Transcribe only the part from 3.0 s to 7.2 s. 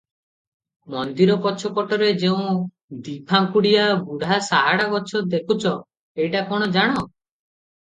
ଦିଫାଙ୍କୁଡିଆ ବୁଢ଼ା ସାହାଡ଼ା ଗଛ ଦେଖୁଛ, ଏଇଟା କଣ ଜାଣ?